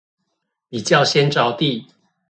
[0.67, 1.85] 比較先著地